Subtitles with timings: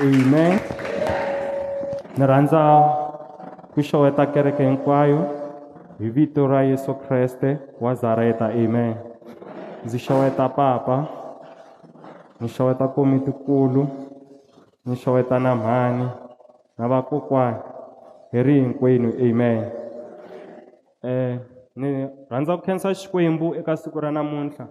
[0.00, 0.58] amen.
[2.18, 2.60] Ni rhandza
[3.74, 5.20] ku xeweta kereke hinkwayo
[5.98, 8.94] hi vito ra yesu kreste wa zareta amen.
[9.84, 11.06] Ndzi xeweta papa.
[12.40, 13.86] Ni xeweta komitikulu
[14.84, 16.08] ni xeweta na mhani
[16.78, 17.58] na vakokwani.
[18.32, 19.70] Hi ri hinkwenu amen.
[21.02, 21.38] Eh
[21.76, 24.66] ni rhandza ku khensa xikwembu eka siku ra namuntlha.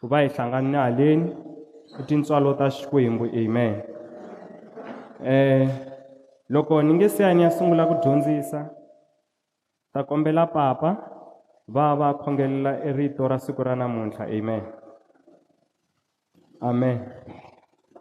[0.00, 1.36] Ku va hi hlanganile haleni
[1.98, 3.99] i tintswalo ta xikwembu amen
[5.24, 5.68] eh
[6.48, 8.70] loko ni nge se ni ya sungula ku dyondzisa
[9.92, 10.90] ta kombela papa
[11.68, 14.62] va va khongelela e rito ra siku ra namuntlha amen.
[16.60, 16.98] Amen.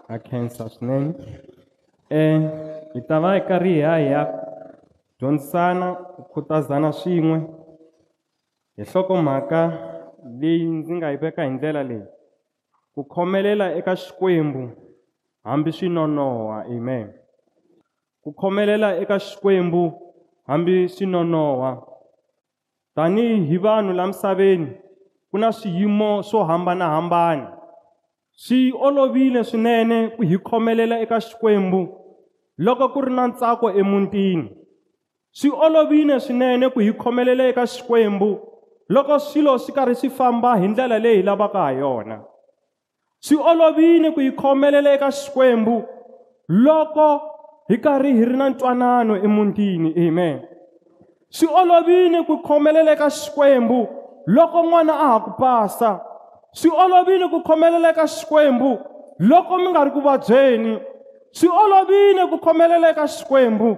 [0.08, 1.14] Ha khensa swinene
[2.12, 2.42] um
[2.94, 4.24] hi ta va hi karhi hi ya hi ya
[5.20, 7.40] dyondzisana ku khutazana swin'we.
[8.78, 9.62] Hi nhlokomhaka
[10.40, 12.06] leyi ndzi nga yi veka hi ndlela leyi
[12.94, 14.89] ku khomelela eka xikwembu
[15.44, 17.14] hambi swi nonoha amen.
[18.24, 19.94] Ku khomelela eka xikwembu
[20.48, 21.82] hambi swi nonoha
[22.96, 24.68] tanihi vanhu la misaveni
[25.32, 27.56] ku na swiyimo swo hambanahambana.
[28.32, 31.82] Swi olovile swinene ku hi khomelela eka xikwembu
[32.58, 34.50] loko ku ri na ntsako emutini.
[35.32, 38.40] Swi olovile swinene ku hi khomelela eka xikwembu
[38.90, 42.24] loko swilo swi karhi swi famba hi ndlela leyi hi lavaka ha yona.
[43.20, 45.84] Swi olovile ku hi khomelela eka xikwembu
[46.50, 47.22] loko
[47.70, 50.42] hi karhi hi ri na ntwanano emutini amen.
[51.30, 53.88] Swi olovile ku khomelela eka xikwembu
[54.28, 56.00] loko n'wana a ha ku pasa.
[56.54, 58.80] Swi olovile ku khomelela eka xikwembu
[59.20, 60.80] loko mi nga ri ku vabyeni.
[61.32, 63.78] Swi olovile ku khomelela eka xikwembu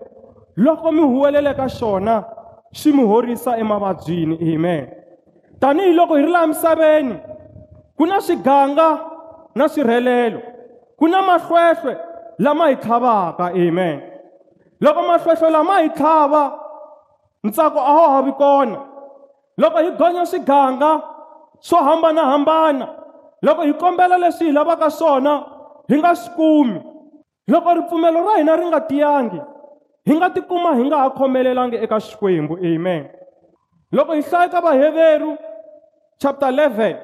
[0.56, 2.24] loko mi huwelela ka xona
[2.74, 4.88] xi mi horisa emavabyini amen.
[5.60, 7.16] Tanihiloko hi ri laha misaveni
[7.98, 9.11] ku na swiganga
[9.56, 10.42] na swirhelelo
[10.98, 11.98] ku na mahlwehlwe
[12.40, 14.02] lama hi tlhavaka amen.
[14.82, 16.44] Loko mahlwehlwe lama hi tlhava
[17.44, 18.80] ntsako a wa ha vi kona.
[19.58, 21.02] Loko hi gonya swiganga
[21.60, 22.88] swo hambanahambana.
[23.42, 25.44] Loko hi kombela leswi hi lavaka swona
[25.88, 26.82] hi nga swi kumi.
[27.48, 29.42] Loko ripfumelo ra hina ri nga tiyangi
[30.06, 33.10] hi nga tikuma hi nga ha khomelelangi eka xikwembu amen.
[33.92, 35.38] Loko hi hlaya ka vaheveru
[36.18, 36.98] chapter 11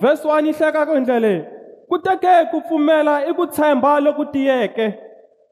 [0.00, 1.59] verse 1 yi hlayaka hi ndlela leyi
[1.90, 4.86] ku teke ku pfumela i ku tshemba loku tiyeke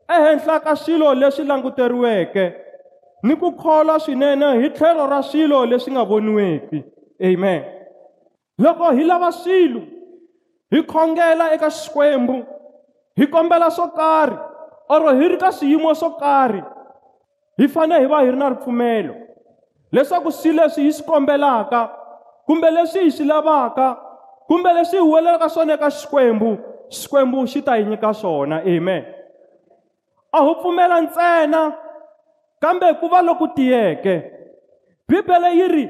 [0.08, 2.44] ehenhla ka swilo leswi languteriweke
[3.22, 6.84] ni ku kholwa swinene hi tlhelo ra swilo leswi nga voniweki.
[7.22, 7.64] Amen.
[8.58, 9.82] Loko hi lava swilo
[10.70, 12.46] hi khongela eka xikwembu
[13.16, 14.38] hi kombela swo karhi
[14.88, 16.62] or hi ri ka swiyimo swo karhi
[17.58, 19.14] hi fanele hi va hi ri na ripfumelo.
[19.92, 21.88] Leswaku swilo leswi hi swi kombelaka
[22.46, 24.07] kumbe leswi hi swi lavaka
[24.48, 29.04] kumbe leswi hi huwelelaka swona eka xikwembu xikwembu xi ta hi nyika swona amen.
[30.32, 31.72] A ho pfumela ntsena
[32.60, 34.32] kambe ku va loku tiyeke.
[35.08, 35.88] Bibele yi ri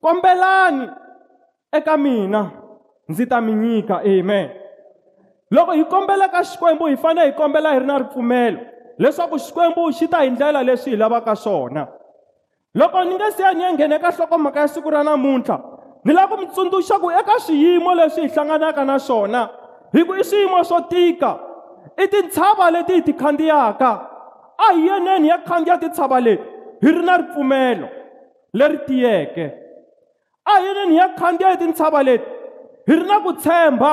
[0.00, 0.88] kombelani
[1.72, 2.50] eka mina
[3.08, 4.50] ndzi ta mi nyika amen.
[5.50, 8.58] Loko hi kombela ka xikwembu hi fanele hi kombela hi ri na ripfumelo
[8.98, 11.88] leswaku xikwembu xi ta hi ndlela leswi hi lavaka swona.
[12.74, 15.73] Loko ni nge siya ni ya nghena eka hlokomhaka ya siku ra namuntlha
[16.04, 19.48] ni lava ku mi tsundzuxa ku eka swiyimo leswi hi hlanganaka na swona
[19.92, 21.38] hi ku i swiyimo swo tika.
[21.96, 23.90] I tintshava leti hi ti khandziyaka
[24.58, 26.44] a hi yeneni ya khandziya tintshava leti
[26.82, 27.88] hi ri na ripfumelo
[28.52, 29.46] leri tiyeke.
[30.44, 32.30] A hi yeneni ya khandziya hi tintshava leti
[32.86, 33.92] hi ri na ku tshemba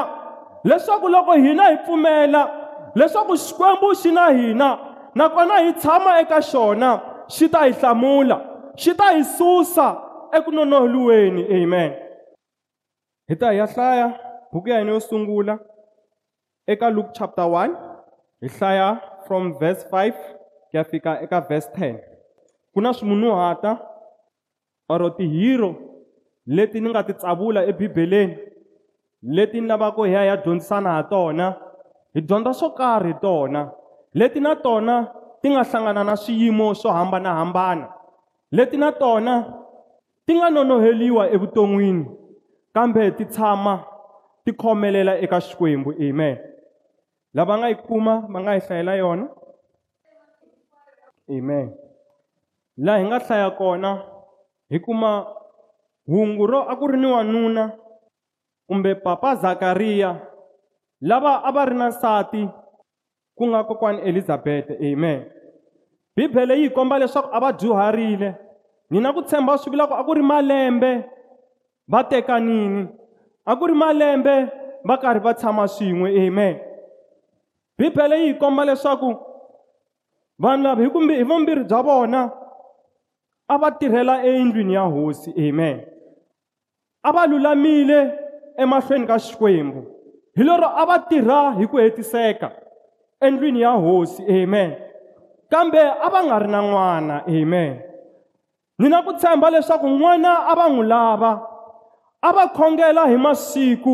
[0.66, 2.48] leswaku loko hina hi pfumela
[2.96, 4.78] leswaku xikwembu xi na hina
[5.16, 8.42] nakona hi tshama eka xona xi ta hi hlamula
[8.76, 10.11] xi ta hi susa.
[10.34, 11.92] Eku nonoheliweni amen.
[13.28, 14.20] Hi ta hi ya hlaya
[14.52, 15.60] buku ya hina yo sungula
[16.68, 17.76] eka luke chapter 1
[18.42, 20.12] hi hlaya from verse 5
[20.70, 22.00] ku ya fika eka verse 10
[22.74, 23.80] ku na swimunuhata
[24.90, 25.76] or tihiro
[26.48, 28.38] leti ni nga ti tsavula ebibeleni
[29.22, 31.56] leti ni lavaka hi ya hi ya dyondzisana ha tona
[32.14, 33.72] hi dyondza swo karhi hi tona
[34.14, 35.08] leti na tona
[35.42, 37.88] ti nga hlangana na swiyimo swo hambanahambana
[38.52, 39.61] leti na tona
[40.32, 42.06] ti nga nonoheliwa evuton'wini
[42.74, 43.84] kambe ti tshama
[44.46, 46.38] ti khomelela eka xikwembu amen.
[47.34, 49.28] Lava nga yi kuma va nga yi hlayela yona
[51.28, 51.76] amen.
[52.78, 53.92] Laha hi nga hlaya kona
[54.70, 55.28] hi kuma
[56.08, 57.76] hungu ro a ku ri ni wanuna
[58.68, 60.16] kumbe papa zakariya
[61.02, 62.48] lava a va ri na nsati
[63.36, 65.28] ku nga kokwani elizabete amen.
[66.16, 68.51] Bibele yi komba leswaku a va dyuharile.
[68.92, 71.08] Ni na ku tshemba swi vula ku a ku ri malembe.
[71.92, 72.88] Va tekanini
[73.46, 74.36] a ku ri malembe
[74.84, 76.60] va karhi va tshama swin'we amen.
[77.78, 79.16] Bibele yi hi komba leswaku
[80.40, 82.22] vanhu lava hi kumbe hi vumbirhi bya vona
[83.48, 85.82] a va tirhela endlwini ya hosi amen.
[87.04, 88.00] A va lulamile
[88.58, 89.82] emahlweni ka xikwembu.
[90.36, 92.52] Hi lero a va tirha hi ku hetiseka
[93.22, 94.76] endlwini ya hosi amen.
[95.50, 97.91] Kambe a va nga ri na n'wana amen.
[98.82, 101.32] Ni na ku tshemba leswaku n'wana a va n'wi lava
[102.22, 103.94] a va khongela hi masiku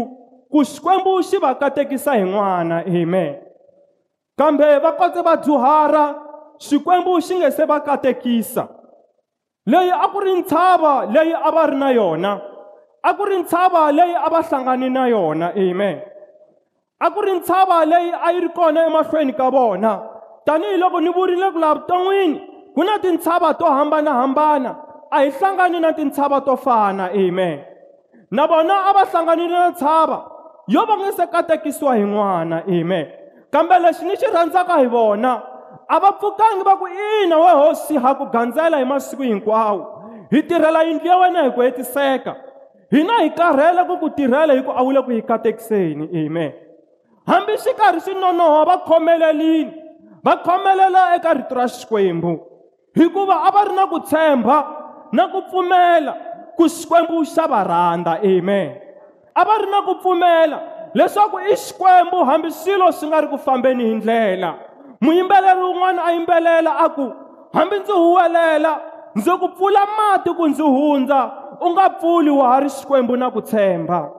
[0.51, 3.35] ku xikwembu xi va katekisa hi n'wana amen.
[4.39, 6.05] Kambe va kotse va dyuhara
[6.59, 8.67] xikwembu xi nge se va katekisa.
[9.67, 12.31] Leyi a ku ri ntshava leyi a va ri na yona
[13.03, 15.99] a ku ri ntshava leyi a va hlangane na yona amen.
[16.99, 19.99] A ku ri ntshava leyi a yi ri kona emahlweni ka vona
[20.45, 22.56] tanihiloko ni vurile ku laha vuton'wini.
[22.77, 24.71] Ku na tintshava to hambanahambana
[25.09, 27.65] a hi hlangani na tintshava to fana amen.
[28.29, 30.17] Na vona a va hlanganile na ntshava
[30.67, 33.07] yo va nge se katekisiwa hi n'wana amen.
[33.49, 35.41] Kambe lexi ni xi rhandzaka hi vona
[35.89, 36.85] a va pfukangi va ku
[37.23, 40.27] ina we hosi ha ku gandzela hi masiku hinkwawo.
[40.29, 42.35] Hi tirhela yindlu ya wena hi ku hetiseka.
[42.91, 46.53] Hina hi karhele ku ku tirhela hi ku a wule ku hi katekiseni amen.
[47.25, 49.73] Hambi xi karhi swi nonoha va khomelelini
[50.23, 52.56] va khomelela eka rito ra xikwembu.
[52.97, 54.57] Hikuva a va ri na ku tshemba
[55.11, 56.13] na ku pfumela
[56.57, 58.75] ku xikwembu xa va rhandza amen.
[59.35, 60.57] A va ri na ku pfumela
[60.93, 64.53] leswaku i xikwembu hambi swilo swi nga ri ku fambeni hi ndlela.
[65.01, 67.13] Muyimbeleri wun'wana a yimbelela a ku
[67.53, 68.81] hambi ndzi huwelela
[69.15, 73.31] ndzi ku pfula mati ku ndzi hundza u nga pfuli wa ha ri xikwembu na
[73.31, 74.09] ku tshemba.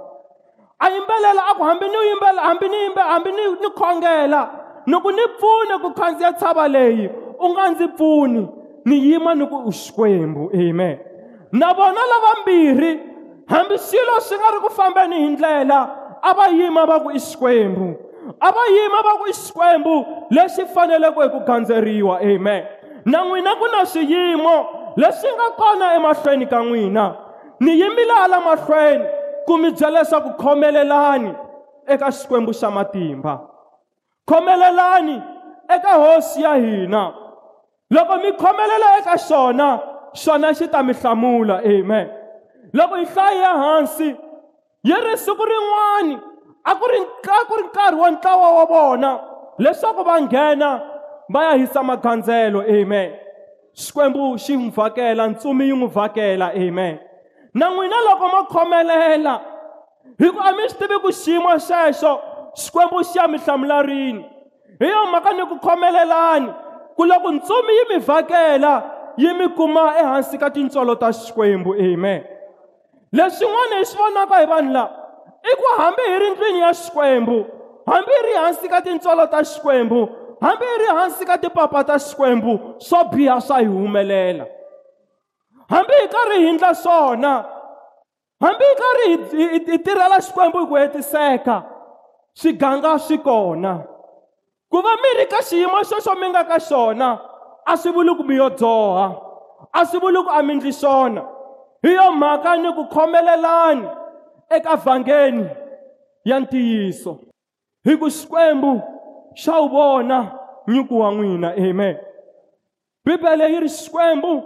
[0.79, 4.51] A yimbelela a ku hambi ni yimbela hambi ni yimbe hambi ni ni khongela
[4.87, 8.49] ni ku ni pfune ku khandziya tshava leyi u nga ndzi pfuni
[8.89, 10.99] ni yima ni ku xikwembu amen.
[11.53, 12.93] Na vona lavambirhi
[13.47, 15.81] hambi swilo swi nga ri ku fambeni hi ndlela
[16.23, 17.89] a va yima va ku i xikwembu.
[18.41, 19.95] A va yima va ku i xikwembu
[20.31, 22.65] lexi faneleke hi ku gandzeriwa amen.
[23.05, 24.57] Na n'wina ku na swiyimo
[24.97, 27.17] leswi nga kona emahlweni ka n'wina.
[27.61, 29.05] Ni yimile hala mahlweni
[29.47, 31.35] ku mi byela leswaku khomelelani
[31.87, 33.41] eka xikwembu xa matimba.
[34.29, 35.23] Khomelelani
[35.69, 37.28] eka hosi ya hina.
[37.91, 39.81] Loko mi khomelela eka xona
[40.15, 42.09] xona xi ta mi hlamula amen.
[42.73, 44.09] Loko hi hlayi ehansi
[44.83, 46.21] yi ri siku rin'wani
[46.65, 47.01] a ku ri
[47.41, 49.13] a ku ri nkarhi wa ntlawa wa vona
[49.59, 50.71] leswaku va nghena
[51.33, 53.13] va ya hisa magandzelo amen.
[53.75, 56.99] Xikwembu xi n'wi vhakela ntsumi yi n'wi vhakela amen.
[57.55, 59.35] Na n'wina loko ma khomelela
[60.21, 62.13] hi ku a mi swi tivi ku xiyimo xexo
[62.55, 64.25] xikwembu xi ya mi hlamula rini?
[64.81, 66.68] Hi yo mhaka ni ku khomelelani?
[66.99, 68.73] Ku loko ntsumi yi mi vhakela
[69.17, 72.25] yi mi kuma ehansi ka tintswalo ta xikwembu amen.
[73.15, 74.95] Leswin'wana hi swi vonaka hi vanhu lava
[75.47, 77.39] i ku hambi hi ri ndlwini ya xikwembu
[77.87, 80.09] hambi hi ri hansi ka tintswalo ta xikwembu
[80.41, 84.47] hambi hi ri hansi ka tipapa ta xikwembu swo biha swa hi humelela.
[85.69, 87.45] Hambi hi karhi hi ndla swona
[88.41, 89.07] hambi hi karhi
[89.71, 91.63] hi tirhela xikwembu hi ku hetiseka
[92.35, 93.98] swiganga swi kona
[94.71, 97.09] ku va mi ri ka xiyimo xexo mi nga ka xona
[97.67, 99.07] a swi vuli ku mi yo dzoha
[99.73, 101.23] a swi vuli ku a mi ndli xona.
[101.83, 103.87] Hi yo mhaka ni ku khomelelani
[104.51, 105.47] eka vhangeni
[106.25, 107.19] ya ntiyiso.
[107.85, 108.83] Hi ku xikwembu
[109.35, 110.19] xa wu vona
[110.69, 111.97] nyiko wa n'wina amen.
[113.05, 114.43] Bibele yi ri xikwembu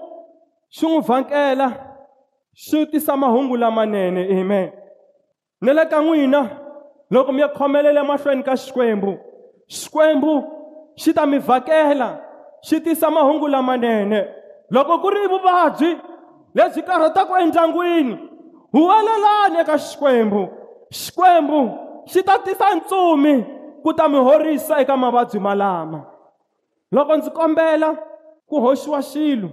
[0.70, 1.68] xi n'wi vhakela
[2.54, 4.73] xi tisa mahungu lamanene amen.
[5.61, 6.40] Ni le ka n'wina
[7.11, 9.18] loko mi ya khomelela mahlweni ka xikwembu
[9.69, 10.45] xikwembu
[10.97, 12.21] xi ta mi vhakela
[12.62, 14.28] xi tisa mahungu lamanene.
[14.71, 15.90] Loko ku ri vuvabyi
[16.54, 18.19] lebyi karhataka endyangwini
[18.73, 20.49] huwelelani eka xikwembu.
[20.90, 21.71] Xikwembu
[22.07, 23.45] xi ta tisa ntsumi
[23.83, 26.07] ku ta mi horisa eka mavabyi malama.
[26.92, 27.97] Loko ndzi kombela
[28.49, 29.49] ku hoxiwa xilo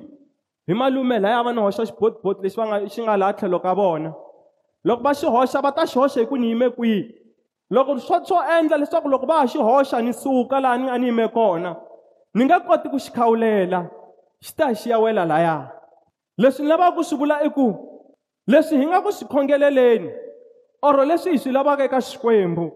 [0.68, 3.74] hi malume laya va ni hoxa xibotiboti lexi va nga xi nga laha tlhelo ka
[3.74, 4.12] vona
[4.84, 7.16] loko va xi hoxa va ta xi hoxa hi ku ni yime kwihi?
[7.72, 10.98] Loko swo swo endla leswaku loko va ha xi hoxa ni suka laha ni nga
[10.98, 11.76] ni yime kona
[12.34, 13.90] ni nga koti ku xi khawulela
[14.42, 15.72] xi ta xi ya wela laya.
[16.38, 17.68] Leswi ni lavaka ku swi vula i ku
[18.48, 20.10] leswi hi nga ku swi khongeleleni
[20.82, 22.72] or leswi hi swi lavaka eka xikwembu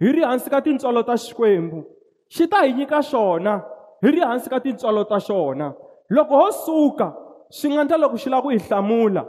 [0.00, 1.84] hi ri hansi ka tintswalo ta xikwembu
[2.28, 3.60] xi ta hi nyika xona
[4.02, 5.74] hi ri hansi ka tintswalo ta xona.
[6.10, 7.12] Loko ho suka
[7.50, 9.22] swi nga endla loko xi lava ku hi hlamula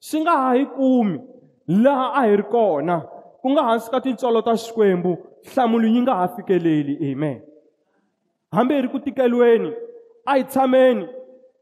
[0.00, 1.18] swi nga ha hi kumi
[1.68, 3.13] laha a hi ri kona.
[3.44, 7.44] Ku nga hansi ka tintswalo ta xikwembu nhlamulo yi nga ha fikeleli amen.
[8.48, 9.68] Hambi hi ri ku tikeliweni
[10.24, 11.04] a hi tshameni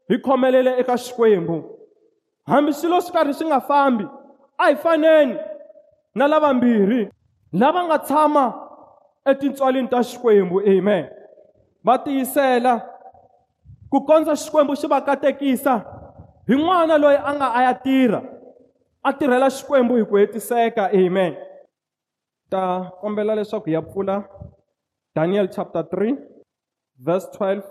[0.08, 1.58] hi khomelele eka xikwembu.
[2.46, 4.06] Hambi swilo swi karhi swi nga fambi
[4.58, 5.34] a hi faneni
[6.14, 7.10] na lavambirhi
[7.52, 8.46] lava nga tshama
[9.26, 11.10] etintswalini ta xikwembu amen.
[11.82, 12.78] Va tiyisela
[13.90, 15.82] ku kondza xikwembu xi va katekisa
[16.46, 18.22] hi n'wana loyi a nga a ya tirha
[19.02, 21.50] a tirhela xikwembu hi ku hetiseka amen.
[22.52, 24.28] Ta kombela leswaku ya pfula
[25.16, 26.16] daniel chapter 3
[27.00, 27.62] verse 12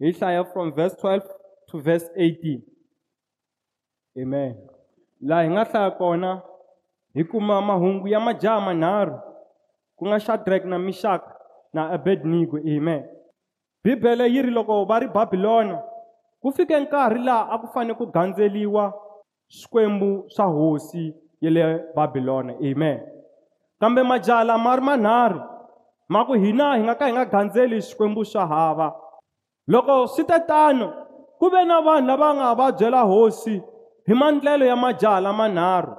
[0.00, 1.24] hi hlaya from verse 12
[1.68, 2.60] to verse 18
[4.22, 4.52] amen.
[5.20, 6.42] Laha hi nga hlaya kona
[7.14, 9.18] hi kuma mahungu ya majaha manharhu
[9.96, 11.32] ku nga shadrack na mishaka
[11.72, 12.58] na abednego.
[12.58, 13.08] Amen.
[13.84, 15.80] Bibele yi ri loko va ri babilona
[16.42, 18.92] ku fike nkarhi laha a ku fanele ku gandzeliwa
[19.48, 21.62] swikwembu swa hosi ya le
[21.96, 23.13] babilona amen
[23.84, 25.40] kambe majaha lama ri manharhu
[26.08, 28.88] ma ku hina hi nga ka hi nga gandzeli swikwembu swa hava.
[29.68, 30.88] Loko swi te tano
[31.38, 33.60] ku ve na vanhu lava nga va byela hosi
[34.08, 35.92] hi mandlelo ya majaha lamanharhu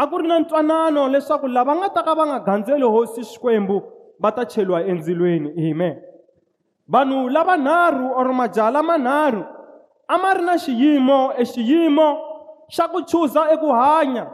[0.00, 3.76] a ku ri na ntwanano leswaku lava nga ta ka va nga gandzeli hosi xikwembu
[4.16, 6.00] va ta cheliwa endzilweni amen.
[6.88, 9.44] Vanhu lavanharhu or majaha lamanharhu
[10.08, 12.08] a ma ri na xiyimo e xiyimo
[12.72, 14.24] xa ku chuza eku hanya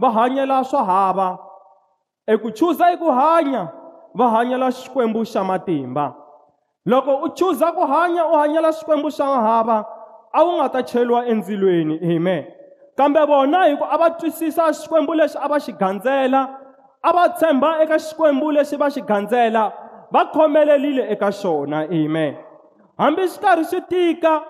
[0.00, 1.49] va hanyela swo hava
[2.32, 3.62] eku chuza eku hanya
[4.14, 6.14] va hanyela xikwembu xa matimba.
[6.86, 9.78] Loko u chuza ku hanya u hanyela xikwembu xa hava
[10.32, 12.44] a wu nga ta cheliwa endzilweni amen
[12.96, 16.42] kambe vona hi ku a va twisisa xikwembu lexi a va xi gandzela
[17.02, 19.72] a va tshemba eka xikwembu lexi va xi gandzela
[20.12, 22.36] va khomelelile eka xona amen
[22.98, 24.42] hambi swi karhi swi tika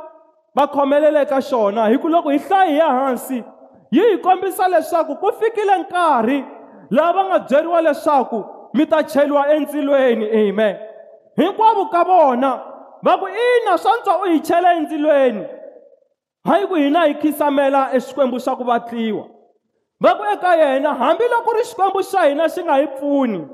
[0.57, 3.45] va khomelela eka xona hi ku loko hi hlayi ya hansi
[3.91, 6.45] yi hi kombisa leswaku ku fikile nkarhi
[6.91, 8.45] laha va nga byeriwa leswaku
[8.75, 10.77] mi ta cheliwa endzilweni amen.
[11.37, 12.61] Hinkwavo ka vona
[13.03, 15.45] va ku ina swantswa u hi chela endzilweni.
[16.45, 19.25] Hayi ku hina hi khisamela e xikwembu xa ku vatliwa.
[20.01, 23.49] Va ku eka yena hambiloko ri xikwembu xa hina xi nga hi pfuni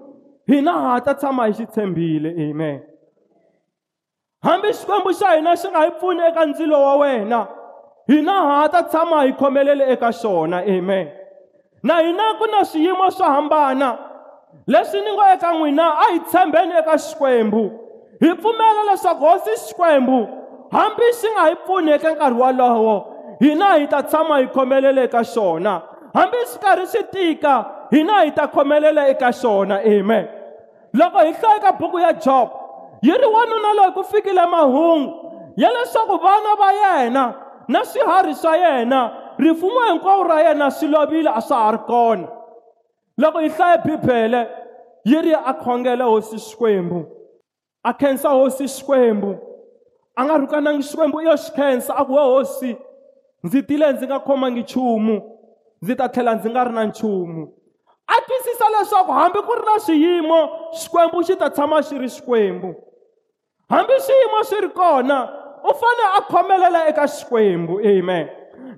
[0.46, 2.80] hina ha ta tshama hi xi tshembile amen.
[4.42, 7.46] Hambi xikwembu xa hina xi nga hi pfuni eka ndzilo wa wena
[8.06, 11.25] hina ha ta tshama hi khomelele eka xona amen.
[11.86, 13.98] Na hina ku na swiyimo swo hambana.
[14.66, 17.64] Leswi ni ngo eka n'wina a hi tshembeni eka xikwembu.
[18.20, 20.28] Hi pfumela leswaku hosi xikwembu
[20.72, 22.96] hambi xi nga hi pfuni eka nkarhi wolowo
[23.40, 25.82] hina hi ta tshama hi khomelele eka xona.
[26.14, 30.26] Hambi swi karhi swi tika hina hi ta khomelela eka xona amen.
[30.94, 32.48] Loko hi hlaya eka buku ya job
[33.02, 35.12] yi ri wanuna loyi ku fikile mahungu
[35.56, 37.34] ya leswaku vana va yena
[37.68, 42.28] na swiharhi swa yena rifumo hinkwavo ra yena swi lovile a swa ha ri kona.
[43.18, 44.48] Loko hi hlaya bibele
[45.04, 47.06] yi ri a khongela hosi xikwembu.
[47.84, 49.38] A khensa hosi xikwembu.
[50.16, 52.76] A nga rhukanangi xikwembu iyo xi khensa a ku we hosi.
[53.44, 55.22] Ndzi tile ndzi nga khomangi nchumu.
[55.82, 57.52] Ndzi ta tlhela ndzi nga ri na nchumu.
[58.08, 62.74] A twisisa leswaku hambi ku ri na swiyimo xikwembu xi ta tshama xi ri xikwembu.
[63.68, 65.18] Hambi swiyimo swi ri kona
[65.64, 68.28] u fanele a khomelela eka xikwembu amen.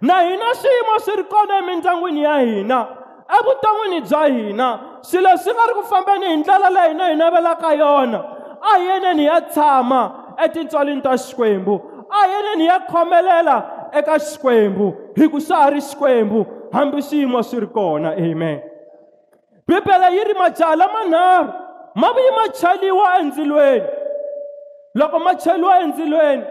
[0.01, 2.87] Na hina swiyimo swi ri kona emindyangwini ya hina
[3.29, 4.79] evuton'wini bya hina.
[5.01, 8.25] Swilo swi nga ri ku fambeni hi ndlela leyi hina hi navelaka yona.
[8.63, 10.13] A hi yeneni hi ya tshama
[10.45, 11.81] etintswalini ta xikwembu.
[12.11, 17.03] A hi yeneni hi ya khomelela eka xikwembu hi ku xa ha ri xikwembu hambi
[17.03, 18.13] swiyimo swi ri kona.
[18.13, 18.61] Amen.
[19.67, 21.53] Bibele yi ri majaha lamanharhu
[21.95, 23.87] ma vuyi ma cheliwa endzilweni.
[24.95, 26.45] Loko ma cheliwa endzilweni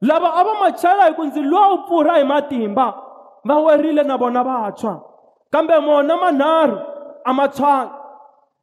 [0.00, 2.94] lava a va ma chela hi ku ndzilo luwa wu pfurha hi matimba
[3.44, 5.00] va werile na vona vantshwa
[5.50, 6.78] kambe mona manharhu
[7.24, 7.92] a ma tshwanga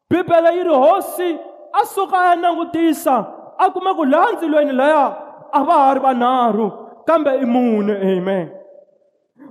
[0.10, 1.38] bibele yi ri hosi
[1.74, 3.16] a suka a ya langutisa
[3.58, 5.06] a kuma ku laha ndzilweni laya
[5.54, 6.72] a va ha ri vanharhu
[7.06, 8.50] kambe i mune amen.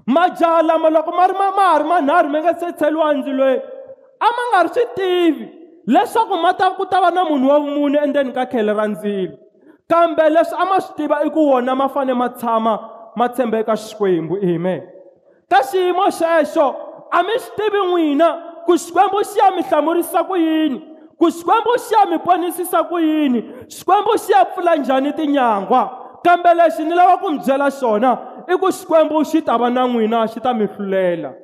[0.06, 3.62] Majaha lama loko ma ri ma ma ha ri manharhu mi nga se cheliwa endzilweni
[4.20, 5.46] a ma nga ri swi tivi
[5.87, 9.37] leswaku ma ta ku ta va na munhu wa vumune endzeni ka khele ra ndzilo.
[9.90, 12.75] Kambe leswi a ma swi tiva i ku wona ma fanele ma tshama
[13.16, 14.82] ma tshemba eka xikwembu amen.
[15.50, 16.66] Ka xiyimo xexo
[17.11, 18.28] a mi swi tivi n'wina
[18.66, 20.78] ku xikwembu xi ya mi hlamurisa ku yini?
[21.18, 23.40] Ku xikwembu xi ya mi ponisisa ku yini?
[23.68, 25.82] Xikwembu xi ya pfula njhani tinyangwa?
[26.25, 28.18] Kambe lexi ni lava ku mi byela xona
[28.49, 31.35] i ku xikwembu xi ta va na n'wina xi ta mi hlulela.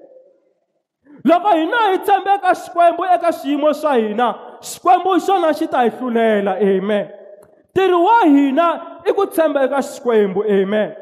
[1.25, 5.91] Loko hina hi tshembe eka xikwembu eka swiyimo swa hina xikwembu xona xi ta hi
[5.91, 7.26] hlulela amen.
[7.77, 10.97] Ntirho wa hina i ku tshemba eka xikwembu amen.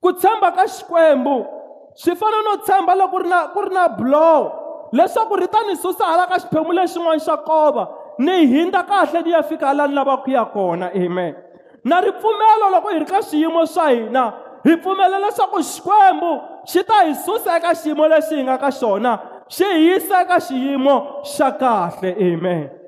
[0.00, 1.46] Ku tshemba ka xikwembu
[1.94, 4.52] swi fana no tshemba loko ku ri na ku ri na blow.
[4.92, 7.88] Leswaku ri ta ni susa hala ka xiphemu lexin'wana xa kova
[8.18, 11.36] ni hindza kahle ni ya fika laha ni lavaka ku ya kona amen.
[11.84, 14.32] Na ripfumelo loko hi ri ka swiyimo swa hina
[14.64, 19.44] hi pfumela leswaku xikwembu xi ta hi susa eka xiyimo lexi hi nga ka xona
[19.48, 22.79] xi hi yisa eka xiyimo xa kahle amen.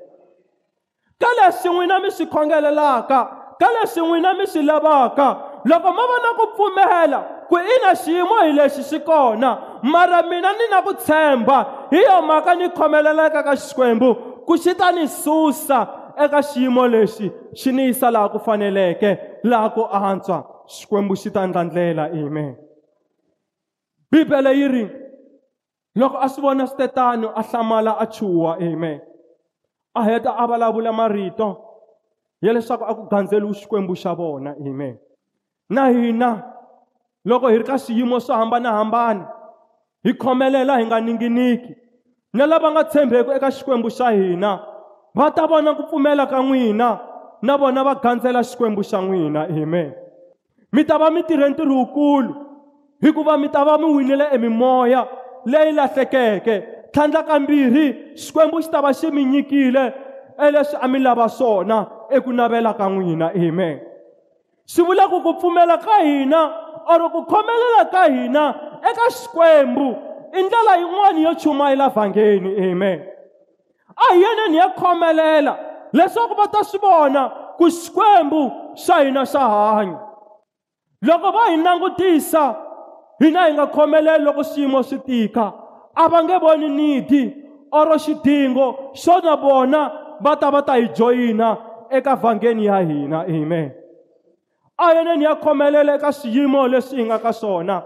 [1.23, 3.19] Ka leswi n'wina mi swi khongelelaka
[3.59, 5.27] ka leswi n'wina mi swi lavaka.
[5.65, 10.51] Loko mo va na ku pfumela ku ina xiyimo hi lexi xi kona mara mina
[10.51, 11.87] ni na ku tshemba.
[11.91, 14.09] Hi yo mhaka ni khomelelaka ka xikwembu
[14.47, 15.87] ku xi ta ni susa
[16.19, 20.43] eka xiyimo lexi xi ni yisa laha ku faneleke laha ku antswa.
[20.67, 22.55] Xikwembu xi ta ndlandlela amen.
[24.11, 24.85] Bibele yi ri
[25.95, 28.99] loko a swi vona switetano a hlamala a chuha amen.
[29.93, 31.57] A heta a vulavula marito
[32.41, 34.97] ya leswaku a ku gandzeliwi xikwembu xa vona amen.
[35.69, 36.43] Na hina
[37.25, 39.27] loko hi ri ka swiyimo swo hambanahambana
[40.03, 41.75] hi khomelela hi nga ninginiki
[42.33, 44.59] na lava nga tshembeki eka xikwembu xa hina
[45.15, 46.99] va ta vona ku pfumela ka n'wina
[47.41, 49.93] na vona va gandzela xikwembu xa n'wina amen.
[50.71, 52.35] Mi ta va mi tirhe ntirho wukulu
[53.01, 55.07] hikuva mi ta va mi winile emimoya
[55.45, 59.93] leyi lahlekeke tlhandla kambirhi xikwembu xi ta va xi mi nyikile
[60.37, 63.79] eleswi a mi lava swona eku navela ka n'wina amen.
[64.65, 66.41] Swi vula ku ku pfumela ka hina
[66.87, 68.43] or ku khomelela ka hina
[68.89, 69.87] eka xikwembu
[70.33, 72.99] i ndlela yin'wani yo chumayela vhangeni amen.
[73.95, 75.57] A hi yeneni ya khomelela
[75.93, 79.99] leswaku va ta swi vona ku xikwembu xa hina xa hanya.
[81.01, 82.55] Loko va hi langutisa
[83.19, 85.62] hina hi nga khomeleli loko swiyimo swi tika.
[85.95, 87.23] A va nge voni nidi
[87.71, 89.81] or xidingo xo na vona
[90.21, 91.57] va ta va ta hi joyina
[91.89, 93.71] eka vhangeni ya hina amen.
[94.77, 97.83] A yeneni ya khomelela eka swiyimo leswi hi nga ka swona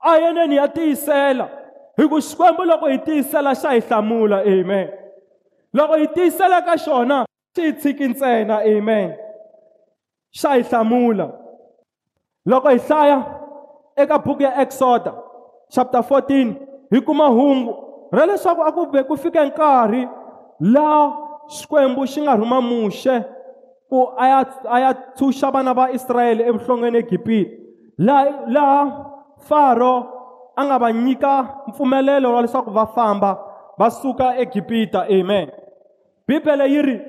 [0.00, 1.48] a yeneni ya tiyisela
[1.96, 4.88] hi ku xikwembu loko hi tiyisela xa hi hlamula amen.
[5.72, 7.24] Loko hi tiyisela ka xona
[7.56, 9.14] xi hi tshiki ntsena amen.
[10.32, 11.28] Xa hi hlamula
[12.46, 13.22] loko hi hlaya
[13.96, 15.14] eka buku ya exoda
[15.70, 16.54] chapter 14
[16.96, 17.74] hi kuma hungu.
[18.12, 20.08] Ra leswaku a ku ve ku fike nkarhi
[20.60, 21.12] laha
[21.48, 23.24] xikwembu xi nga rhuma muxe
[23.90, 27.52] ku a ya a ya tshuxa vana va Israyele evuhlongeni eGibite
[27.98, 28.82] laha laha
[29.48, 29.96] Faro
[30.56, 33.38] a nga va nyika mpfumelelo wa leswaku va famba
[33.78, 35.50] va suka eGibita amen.
[36.26, 37.00] Bibele yi ri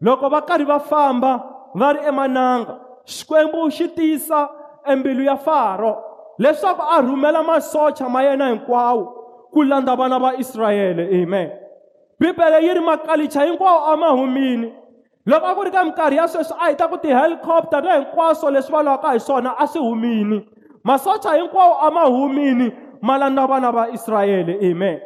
[0.00, 1.32] loko va karhi va famba
[1.74, 4.48] va ri emananga xikwembu xi tiyisa
[4.84, 5.96] embilu ya Faro
[6.38, 9.21] leswaku a rhumela masocha ma yena hinkwawo.
[9.52, 11.50] Ku landza vana va Israyele amen.
[12.20, 14.72] Bibele yi ri makalicha hinkwawo a ma humini
[15.26, 18.50] loko a ku ri ka minkarhi ya sweswi a hi ta ku ti-helicopter na hinkwaswo
[18.50, 20.48] leswi va lwaka hi swona a swi humini.
[20.84, 25.00] Masocha hinkwawo a ma humini ma landza vana va Israyele amen.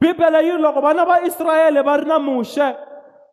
[0.00, 2.74] Bibele yi ri loko vana va Israyele va ri na muxe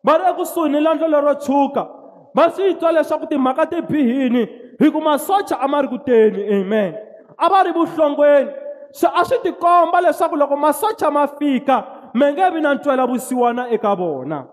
[0.04, 1.88] va ri ekusuhi ni landlo lero tshuka
[2.34, 4.48] va swi twa leswaku timhaka ti bihini
[4.80, 6.94] hi ku masocha a ma ri kuteni amen.
[7.38, 8.50] A va ri vuhlongweni
[8.92, 13.70] se a swi tikomba leswaku loko masocha ma fika mi nge vi na ntwela vusiwana
[13.70, 14.46] eka vona.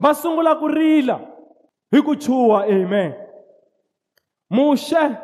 [0.00, 1.20] Va sungula ku rila
[1.90, 3.14] hi ku chuha amen.
[4.50, 5.16] Muxe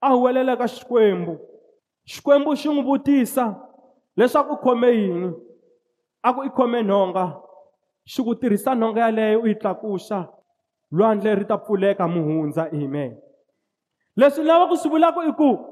[0.00, 1.38] a huwelela ka xikwembu.
[2.06, 3.54] Xikwembu xi n'wi vutisa
[4.16, 5.32] leswaku u khome yini?
[6.22, 7.36] A ku i khome nhonga.
[8.04, 10.28] Xi ku tirhisa nhonga yaleyo u yi tlakuxa
[10.92, 13.16] lwandle ri ta pfuleka muhundza amen.
[14.16, 15.69] Leswi lavaku swi vulaka i ku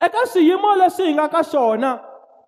[0.00, 1.98] eka swiyimo leswi hi nga ka xona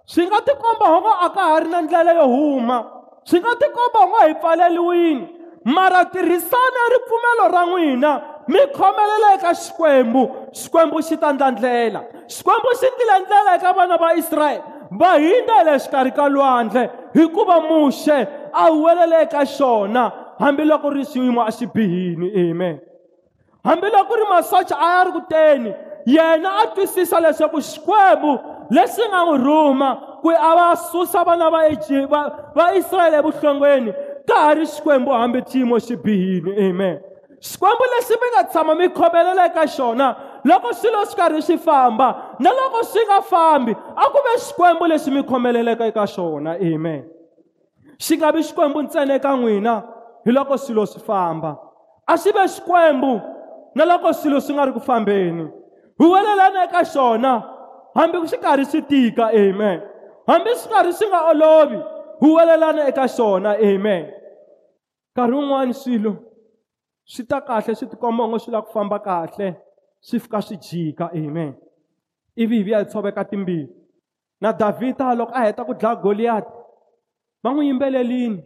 [0.06, 2.78] swi nga tikomba ho nga a ka ha ri na ndlela yo huma
[3.24, 5.28] swi nga tikomba u nga hi pfaleliwini
[5.64, 8.12] mara tirhisana ripfumelo ra n'wina
[8.48, 14.14] mi khomelela eka xikwembu xikwembu xi ta ndlandlela xikwembu xi tile ndlela eka vana va
[14.14, 21.04] israyele va hindza le xikarhi ka lwandle hikuva muxe a huwelela eka xona hambiloko ri
[21.04, 22.80] xiyimo a xi bihini amen.
[23.64, 25.74] Hambiloko ri masocha a ya ri kuteni
[26.06, 28.38] yena a twisisa leswaku xikwembu
[28.70, 31.68] lexi nga n'wi rhuma ku a va susa vana va
[32.08, 33.92] va va Israyele evuhlongweni
[34.26, 37.00] ka ha ri xikwembu hambi xiyimo xi bihini amen.
[37.40, 42.36] Xikwembu lexi mi nga tshama mi khomelela eka xona loko swilo swi karhi swi famba
[42.38, 47.04] na loko swi nga fambi a ku ve xikwembu lexi mi khomeleleka eka xona amen.
[47.98, 49.82] Xi nga vi xikwembu ntsena eka n'wina
[50.24, 51.56] hi loko swilo swi famba
[52.06, 53.20] a xi ve xikwembu
[53.74, 55.62] na loko swilo swi nga ri ku fambeni.
[56.02, 57.32] Huwelelani eka xona.
[57.94, 59.80] Hambi swi karhi swi tika amen.
[60.26, 61.78] Hambi swi karhi swi nga olovi
[62.20, 64.04] huwelelana eka xona amen.
[65.12, 66.12] Nkarhi wun'wani swilo
[67.04, 69.56] swi ta kahle swi tikomba onge swi lava ku famba kahle
[70.00, 71.54] swi fika swi jika amen.
[72.36, 73.68] Ivi hi vuya hi tshoveka timbilu
[74.40, 76.52] na davhida loko a heta ku dlaya goliyati
[77.42, 78.42] va n'wi yimbelelini.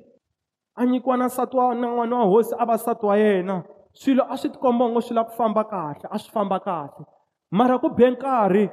[0.76, 3.62] A nyikiwa na nsati wa na n'wana wa hosi a va nsati wa yena.
[3.92, 7.06] Swilo a swi tikomba onge swi lava ku famba kahle a swi famba kahle.
[7.50, 8.70] Mara ku be nkarhi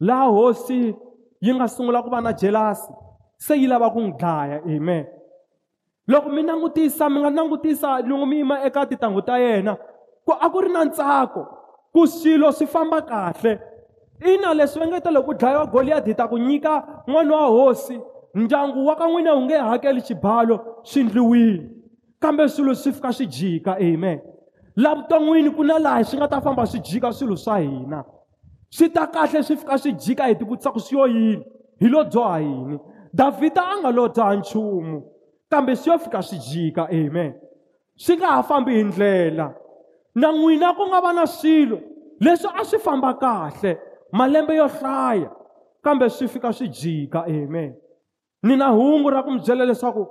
[0.00, 0.94] laha hosi
[1.40, 2.92] yi nga sungula ku va na jelasi
[3.36, 5.06] se yi lava ku n'wi dlaya amen.
[6.08, 9.76] Loko mi langutisa mi nga langutisa loko mi yima eka tintangu ta yena
[10.24, 11.46] ku a ku ri na ntsako
[11.92, 13.60] ku swilo swi famba kahle.
[14.24, 17.46] Ina leswi va nge ta loko ku dlayiwa goliyati hi ta ku nyika n'wana wa
[17.46, 18.00] hosi
[18.34, 21.70] ndyangu wa ka n'wina wu nge hakeli xibalo swi ndliwile.
[22.18, 24.20] Kambe swilo swi fika swi jika amen.
[24.78, 28.04] Laha vuton'wini ku na laha swi nga ta famba swi jika swilo swa hina.
[28.70, 31.44] Swi ta kahle swi fika swi jika hi ti vutisa ku swi yo yini?
[31.80, 32.78] Hi lo dyoha yini?
[33.14, 35.02] Davhida a nga lo dzaha nchumu
[35.50, 37.34] kambe swi yo fika swi jika amen.
[37.96, 39.54] Swi nga ha fambi hi ndlela.
[40.14, 41.80] Na n'wina ku nga va na swilo
[42.20, 43.78] leswi a swi famba kahle
[44.12, 45.30] malembe yo hlaya
[45.82, 47.74] kambe swi fika swi jika amen.
[48.42, 50.06] Ni na hungu ra ku mi byela leswaku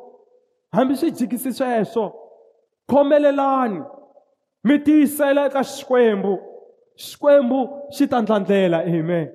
[0.71, 2.12] hambi swi jikisi sweswo
[2.89, 3.96] khomelelani.
[4.67, 6.34] Mi tiyisela eka xikwembu.
[7.06, 7.60] Xikwembu
[7.95, 9.27] xi ta ndlandlela amen.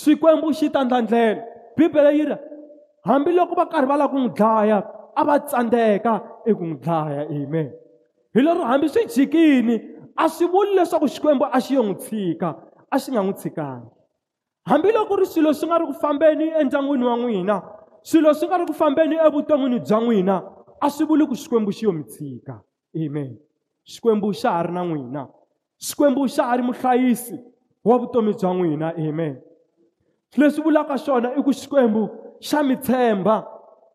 [0.00, 1.42] Xikwembu xi ta ndlandlela.
[1.76, 2.36] Bibele yi ri
[3.08, 4.78] hambiloko va karhi va lava ku n'wi dlaya
[5.16, 6.12] a va tsandzeka
[6.46, 7.68] eku n'wi dlaya amen.
[8.34, 9.76] Hi lero hambi swi jikini
[10.16, 12.48] a swi vuli leswaku xikwembu a xi yo n'wi tshika
[12.90, 13.90] a xi nga n'wi tshikangi
[14.68, 17.56] hambiloko ri swilo swi nga ri ku fambeni endyangwini wa n'wina
[18.02, 20.36] swilo swi nga ri ku fambeni evuton'wini bya n'wina
[20.80, 22.60] a swi vuli ku xikwembu xi yo mi tshika
[22.94, 23.38] amen.
[23.92, 25.22] Xikwembu xa ha ri na n'wina.
[25.86, 27.36] Xikwembu xa ha ri muhlayisi
[27.84, 29.34] wa vutomi bya n'wina amen.
[30.38, 32.02] Leswi vulaka xona i ku xikwembu
[32.40, 33.36] xa mi tshemba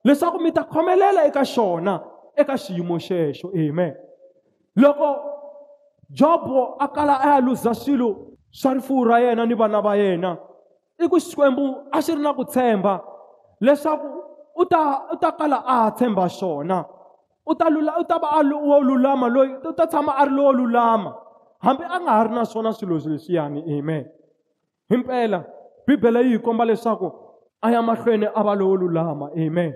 [0.05, 1.93] leswaku mi ta khomelela eka xona
[2.41, 3.93] eka xiyimo xexo amen.
[4.75, 5.10] Loko
[6.12, 8.10] jobo a kala a ya luza swilo
[8.51, 10.38] swa rifuwo ra yena ni vana va yena
[10.99, 13.01] i ku xikwembu a xi ri na ku tshemba
[13.62, 14.08] leswaku
[14.55, 16.86] u ta u ta kala a tshemba xona.
[17.45, 20.31] U ta lula u ta va a wo lulama loyi u ta tshama a ri
[20.31, 21.15] lowo lulama.
[21.60, 24.05] Hambi a nga ha ri na swona swilo leswiyani amen.
[24.89, 25.45] Hi mpela
[25.88, 27.12] bibele yi hi komba leswaku
[27.62, 29.73] a ya mahlweni a va lowo lulama amen.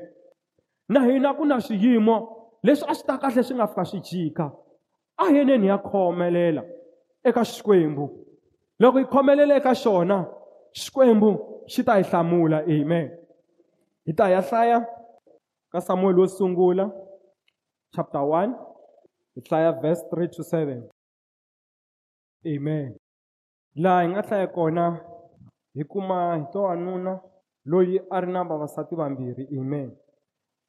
[0.89, 2.15] Na hina ku na swiyimo
[2.63, 4.51] leswi a swi ta kahle swi nga fika swi jika.
[5.17, 6.63] A yeneni ya khomelela
[7.23, 8.09] eka xikwembu.
[8.79, 10.25] Loko hi khomelela eka xona
[10.73, 13.11] xikwembu xi ta hi hlamula amen.
[14.05, 14.85] Hi ta ya hlaya
[15.71, 16.89] ka samuel wo sungula.
[17.95, 18.53] Chapter 1
[19.35, 20.89] hi hlaya verse 3 to 7
[22.45, 22.95] amen.
[23.75, 24.85] Laha hi nga hlaya kona
[25.75, 27.19] hi kuma hi to wanuna
[27.65, 29.47] loyi a ri na vavasati vambirhi.
[29.59, 29.91] Amen.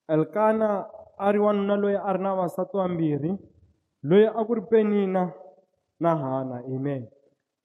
[0.09, 0.87] Elkana
[1.19, 3.33] a ri wanuna loyi a ri na vavasati vambirhi
[4.03, 5.33] loyi a ku ri penina
[6.01, 6.63] na hana.
[6.75, 7.09] Amen.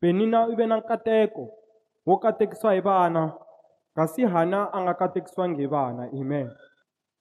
[0.01, 1.49] Penina u ve na nkateko
[2.05, 3.33] wo katekisiwa hi vana
[3.95, 6.09] kasi hana a nga katekisiwangi hi vana.
[6.13, 6.51] Amen.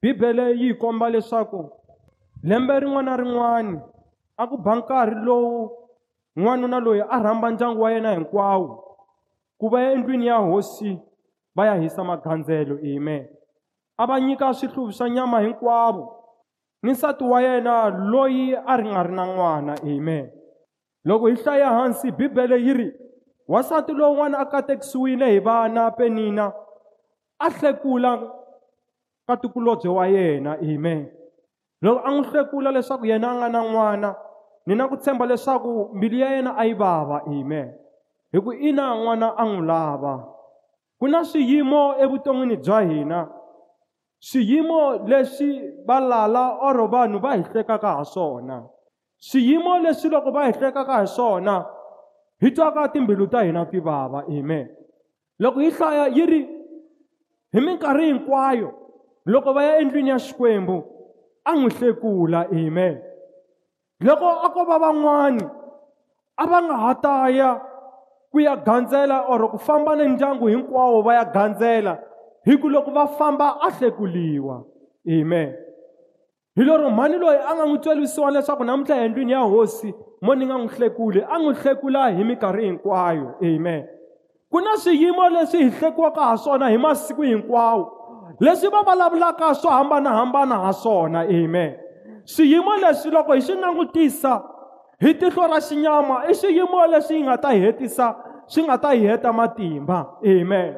[0.02, 1.83] Bibele yi hi komba leswaku
[2.44, 3.80] lembe rin'wana na rin'wana
[4.36, 5.70] a ku ba nkarhi lowu
[6.36, 8.84] n'wanuna loyi a rhamba ndyangu wa yena hinkwawo
[9.58, 11.00] ku va ya endlwini ya hosi
[11.56, 13.28] va ya hisa magandzelo amen.
[13.96, 16.24] A va nyika swihluvi swa nyama hinkwavo
[16.82, 20.30] ni nsati wa yena loyi a ri nga ri na n'wana amen.
[21.04, 22.92] Loko hi hlaya hansi bibele yi ri
[23.48, 26.52] wasati lowun'wana a katekisiwile hi vana penina
[27.38, 28.32] a hlekula
[29.26, 31.23] ka tikulobye wa yena amen.
[31.84, 34.10] Loko a n'wi hlekula leswaku yena a nga na n'wana
[34.66, 37.68] ni na ku tshemba leswaku mbilu ya yena a yi vava amen.
[38.32, 40.14] Hi ku ina n'wana a n'wi lava.
[40.98, 43.28] Ku na swiyimo evuton'wini bya hina.
[44.20, 48.64] Swiyimo leswi valala or vanhu va hi hlekaka ha swona.
[49.20, 51.66] Swiyimo leswi loko va hi hlekaka hi swona
[52.40, 54.68] hi twaka timbilu ta hina ti vava amen.
[55.38, 56.42] Loko hi hlaya yi ri
[57.52, 58.72] hi minkarhi hinkwayo
[59.26, 60.93] loko va ya endlwini ya xikwembu
[61.44, 63.00] a n'wi hlekula amen.
[64.00, 65.44] Loko a ko va van'wani
[66.36, 67.60] a va nga ha ta ya
[68.32, 71.98] ku ya gandzela or ku famba ni ndyangu hinkwawo va ya gandzela
[72.44, 74.64] hi ku loko va famba a hlekuliwa
[75.08, 75.54] amen.
[76.56, 80.46] Hi lero mhani loyi a nga n'wi tswerisiwa leswaku namuntlha endlwini ya hosi mo ni
[80.46, 83.86] nga n'wi hlekuli a n'wi hlekula hi minkarhi hinkwayo amen.
[84.50, 88.03] Ku na swiyimo leswi hi hlekiwaka ha swona hi masiku hinkwawo
[88.40, 91.74] leswi va vulavulaka swo hambanahambana ha swona amen.
[92.24, 94.42] Swiyimo leswi loko hi swi langutisa
[95.00, 98.14] hi tihlo ra xinyama i swiyimo leswi hi nga ta hi hetisa
[98.46, 100.76] swi nga ta hi heta matimba amen.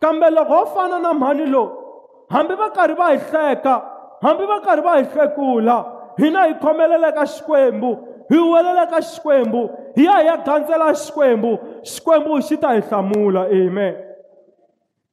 [0.00, 1.70] Kambe loko ho fana na mhani lowu
[2.30, 3.82] hambi va karhi va hi hleka
[4.22, 5.84] hambi va karhi va hi hlekula
[6.18, 7.96] hina hi khomelela eka xikwembu
[8.30, 13.46] hi welela ka xikwembu hi ya hi ya gandzela xikwembu xikwembu xi ta hi hlamula
[13.48, 13.94] amen.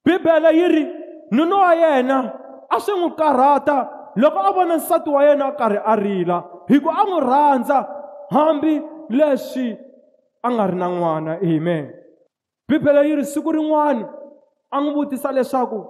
[0.06, 2.18] Bibele yi ri nuna wa yena
[2.70, 3.78] a swi n'wi karhata.
[4.16, 6.38] Loko a vona nsati wa yena a karhi a rila
[6.70, 7.78] hi ku a n'wi rhandza
[8.32, 9.78] hambi leswi
[10.44, 11.34] a nga ri na n'wana.
[11.44, 11.92] Amen.
[12.68, 14.08] Bibele yi ri siku rin'wana
[14.72, 15.84] a n'wi vutisa leswaku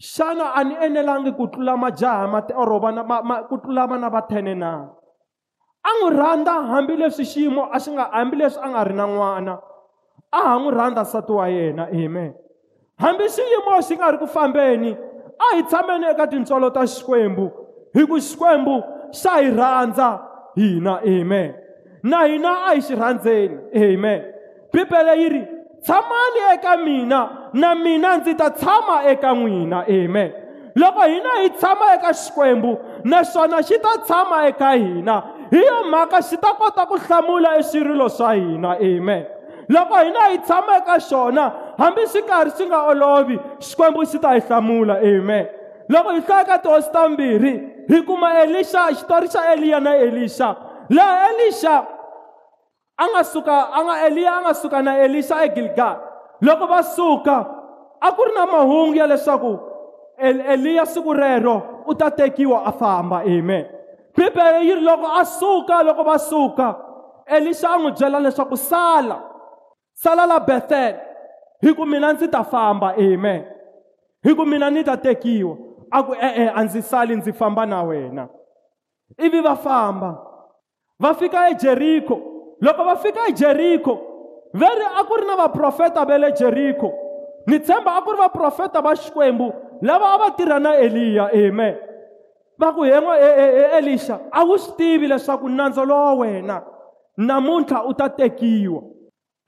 [0.00, 4.10] xana a ni enelangi ku tlula majaha ma or vana ma, ma, ku tlula vana
[4.10, 4.88] va thene na?
[5.80, 9.54] A n'wi rhandza hambileswi xiyimo a xi nga hambileswi a nga ri na n'wana.
[10.32, 11.88] A ha n'wi rhandza nsati wa yena.
[11.88, 12.32] Amen.
[13.00, 14.96] Hambi xiyimo xi nga ri ku fambeni
[15.40, 17.50] a hi tshameni eka tintswalo ta xikwembu.
[17.94, 18.82] Hi ku xikwembu
[19.12, 20.20] xa hi rhandza
[20.56, 21.54] hina amen.
[22.02, 24.20] Na hina a hi xi rhandzeni amen.
[24.72, 25.42] Bibele yi ri
[25.82, 30.32] tshamani eka mina na mina ndzi ta tshama eka n'wina amen.
[30.76, 36.22] Loko hina hi tshama eka xikwembu naswona xi ta tshama eka hina hi yo mhaka
[36.22, 39.24] xi ta kota ku hlamula eswirilo swa hina amen.
[39.70, 41.44] Loko hina hi tshama eka xona
[41.78, 45.46] hambi swi karhi swi nga olovi xikwembu xi ta hi hlamula amen.
[45.90, 47.52] Loko hi hlaya ka tihosi tambirhi
[47.88, 50.56] hi kuma elisha xitori xa eliya na elisha.
[50.90, 51.76] Laha elisha
[52.98, 55.96] a nga suka a nga eliya a nga suka na elisha egilgal.
[56.42, 57.36] Loko va suka
[58.02, 59.58] a ku ri na mahungu ya leswaku
[60.18, 63.66] eliya siku rero u ta tekiwa a famba amen.
[64.16, 66.76] Bibele yi ri loko a suka loko va suka
[67.26, 69.29] elisha a n'wi byela leswaku sala.
[70.02, 70.96] Sala la bethel.
[71.62, 73.44] Hi ku mina ndzi ta famba amen.
[74.24, 75.56] Hi ku mina ni ta tekiwa.
[75.92, 78.28] A ku e-e a ndzi sali ndzi famba na wena.
[79.18, 80.16] Ivi va famba.
[81.00, 82.16] Va fika ejeriko
[82.60, 83.98] loko va fika ejeriko
[84.54, 86.92] veri a ku ri na vaprofeta va le jeriko
[87.46, 91.76] ni tshemba a ku ri vaprofeta va xikwembu lava a va tirha na eliya amen.
[92.58, 93.16] Va ku hen'we
[93.78, 96.62] elisha a wu swi tivi leswaku nandzu lowa wena
[97.16, 98.99] namuntlha u ta tekiwa.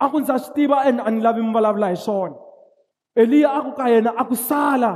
[0.03, 2.37] A ku ndza swi tiva ene a ni lavi mi vulavula hi swona.
[3.17, 4.93] Eliya a ku ka yena a ku sala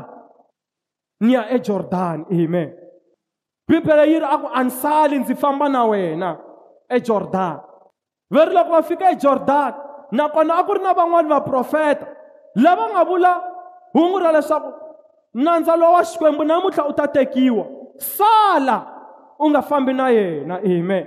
[1.20, 2.72] ni ya ejordani amen.
[3.68, 6.38] Bibele yi ri a ku a ni sali ndzi famba na wena
[6.90, 7.60] ejordani
[8.30, 9.76] va ri loko va fika ejordani
[10.12, 12.06] nakona a ku ri na van'wani vaprofeta
[12.56, 13.32] lava nga vula
[13.92, 14.72] hungu ra leswaku
[15.34, 17.66] nandza lowa xikwembu namuntlha u ta tekiwa
[17.98, 18.76] sala
[19.38, 21.06] u nga fambi na yena amen.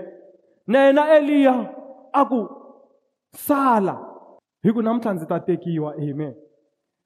[0.67, 1.55] Na yena eliya
[2.13, 2.58] a ku
[3.35, 3.99] sala.
[4.63, 6.35] Hi ku namuntlha ndzi ta tekiwa amen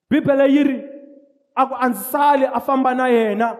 [0.10, 0.78] bibele yi ri
[1.56, 3.58] a ku a ndzi sali a famba na yena.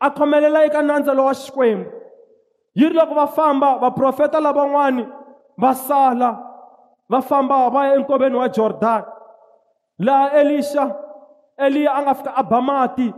[0.00, 1.90] A khomelela eka nandzelo lowa xikwembu
[2.74, 5.06] yi ri loko va famba vaprofeta lavan'wani
[5.58, 6.48] va sala.
[7.08, 9.04] Va famba va ya enkoveni wa jordani
[9.98, 10.96] laha elixa
[11.58, 13.12] eliya a nga fika a ba mati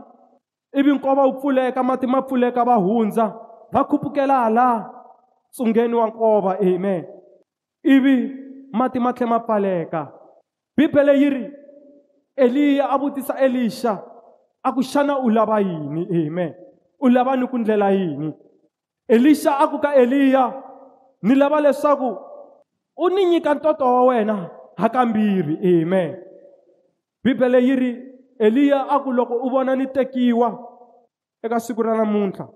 [0.75, 3.33] ivi nkova wu pfuleka mati ma pfuleka va hundza
[3.73, 4.91] va khupukela hala
[5.51, 7.07] tsungeni wa nkova amen
[7.83, 8.44] ivi
[8.75, 10.13] mati ma ma pfaleka
[10.77, 11.45] bibele yi ri
[12.37, 14.03] eliya a vutisa elisha
[14.65, 16.55] a ku xana u lava yini amen.
[17.01, 18.33] U lava ni ku ndlela yini?
[19.09, 20.53] Elisha a ku ka eliya
[21.23, 22.17] ni lava leswaku
[22.97, 26.17] u ni nyika ntoto wa wena hakambirhi amen.
[27.25, 27.93] Bibele yi ri
[28.39, 30.59] eliya a ku loko u vona ni tekiwa
[31.43, 32.49] eka siku ra namuntlha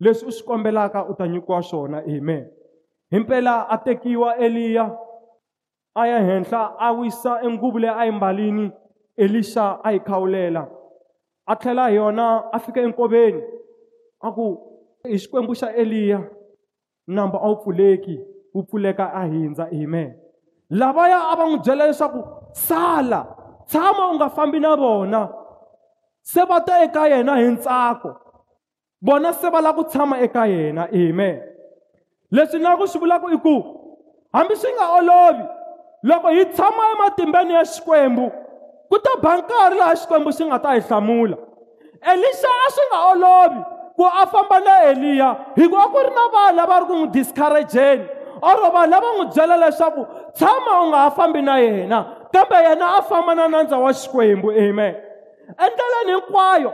[0.00, 2.46] leswi u swi kombelaka u ta nyikiwa swona amen.
[3.10, 4.96] Hi mpela a tekiwa eliya
[6.00, 8.72] a ya henhla a wisa enguvu leyi a yi mbalini
[9.16, 10.62] elisha a yi khawulela
[11.48, 13.42] a tlhela hi yona a fika enkoveni.
[14.22, 14.46] A ku
[15.04, 16.20] hi xikwembu xa eliya
[17.06, 18.16] namba a wu pfuleki
[18.54, 20.14] wu pfuleka a hindza amen.
[20.70, 22.20] Lavaya a va n'wi byela leswaku
[22.52, 23.20] sala
[23.66, 25.28] tshama u nga fambi na vona
[26.22, 28.10] se va ta eka yena hi ntsako.
[29.02, 31.40] Vona se va lava ku tshama eka yena amen.
[32.30, 33.54] Leswi na ku swi vulaka i ku
[34.32, 35.44] hambi swi nga olovi
[36.02, 38.32] loko hi tshama ematimbeni ya xikwembu
[38.90, 41.36] ku ta ba nkarhi laha xikwembu xi nga ta hi hlamula.
[42.02, 43.60] Elisha a swi nga olovi
[43.96, 46.94] ku a famba na eliya hi ku a ku ri na vanhu lava ri ku
[46.94, 48.06] n'wi discourageni
[48.42, 51.98] or vanhu lava n'wi byela leswaku tshama u nga ha fambi na yena
[52.32, 54.94] kambe yena a famba na nandza wa xikwembu amen.
[55.58, 56.72] Endleleni hinkwayo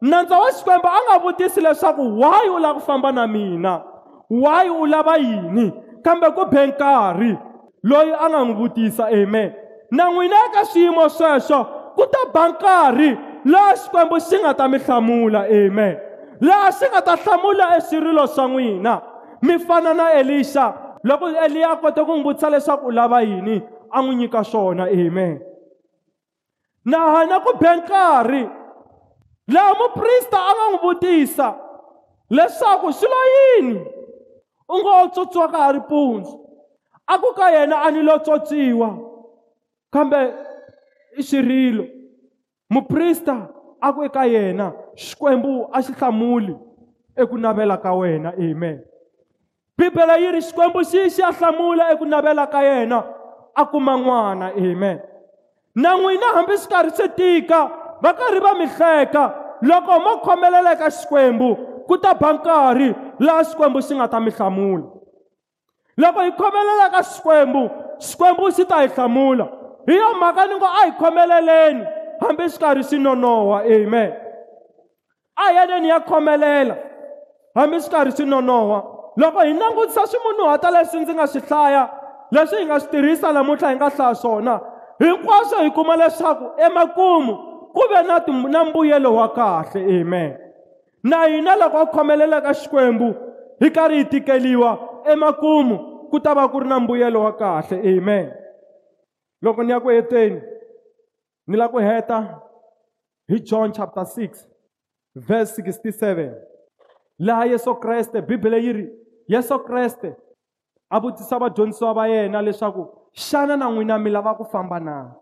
[0.00, 3.82] nandza wa xikwembu a nga vutisi leswaku why u lava ku famba na mina?
[4.28, 5.72] Why u lava yini?
[6.04, 7.49] Kambe ku be nkarhi.
[7.82, 9.52] Loyi a nga n'wi vutisa amen.
[9.90, 11.64] Na n'wina eka swiyimo sweswo
[11.94, 15.96] ku ta ba nkarhi laha xikwembu xi nga ta mi hlamula amen.
[16.40, 19.02] Laha xi nga ta hlamula eswirilo swa n'wina.
[19.42, 20.74] Mi fana na elisha.
[21.04, 24.84] Loko eliya a kota ku n'wi vutisa leswaku u lava yini a n'wi nyika swona
[24.88, 25.40] amen.
[26.84, 28.48] Na hanya ku be nkarhi
[29.48, 31.54] laha muprista a nga n'wi vutisa
[32.30, 33.80] leswaku swi lo yini?
[34.68, 36.39] U ngo tswotswiwa ka ha ri mpundzu.
[37.10, 38.88] A ku ka yena a ni lo tswotswiwa
[39.92, 40.18] kambe
[41.18, 41.84] i xirilo
[42.70, 43.48] muprista
[43.80, 46.54] a ku eka yena xikwembu a xi hlamuli
[47.16, 48.78] eku navela ka wena amen.
[49.78, 52.98] Bibele yi ri xikwembu xi xi ya hlamula eku navela ka yena
[53.54, 55.00] a kuma n'wana amen.
[55.74, 57.60] Na n'wina hambi swi karhi swi tika
[58.02, 59.24] va karhi va mi hleka
[59.62, 61.56] loko mo khomelela eka xikwembu
[61.88, 64.99] ku ta ba nkarhi laha xikwembu xi nga ta mi hlamula.
[65.96, 69.48] Loko hi khomelela eka xikwembu xikwembu xi ta hi hlamula.
[69.86, 71.84] Hi yo mhaka ni ngo a hi khomeleleni
[72.20, 74.12] hambi xi karhi xi nonoha amen.
[75.36, 76.76] A hi yaneni ya khomelela
[77.54, 78.82] hambi xi karhi xi nonoha
[79.16, 81.88] loko hi langutisa swimunuhata leswi ndzi nga swi hlaya
[82.30, 84.60] leswi hi nga swi tirhisa namuntlha hi nga hlaya swona
[84.98, 87.36] hinkwaswo hi kuma leswaku emakumu
[87.72, 90.36] ku ve na na mbuyelo wa kahle amen.
[91.02, 93.14] Na hina loko a khomelela ka xikwembu
[93.60, 97.80] hi karhi hi tikeliwa emakumu ku ta va ku ri na mbuyelo wa kahle.
[97.80, 98.32] Amen.
[99.42, 100.40] Loko ni ya ku heteni
[101.46, 102.40] ni la ku heta
[103.28, 104.46] hi john chapter 6
[105.14, 106.34] verse 67
[107.18, 108.86] laha yesu kreste bibele yi ri
[109.28, 110.16] yesu kreste
[110.90, 115.14] a vutisa vadyondzisiwa va yena leswaku xana na n'wina mi lava ku famba na?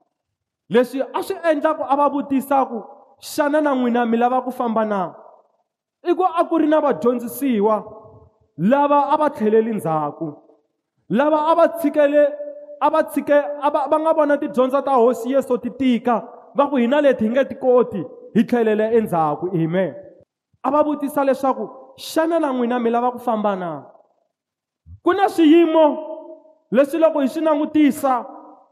[0.70, 2.82] Leswi a swi endlaku a va vutisaku
[3.20, 5.14] xana na n'wina mi lava ku famba na?
[6.04, 7.76] I ku a ku ri na vadyondzisiwa.
[8.58, 10.34] Lava a va tlheleli ndzhaku.
[11.10, 12.28] Lava a va tshikele
[12.80, 13.38] a va tshike
[13.90, 16.22] va nga vona tidyondzo ta hosi yesu ti tika
[16.54, 19.94] va ku hina leti hi nge ti koti hi tlhelele endzhaku amen.
[20.62, 23.82] A va vutisa leswaku xana na n'wina mi lava ku famba na?
[25.04, 25.86] Ku na swiyimo
[26.70, 28.26] leswi loko hi swi langutisa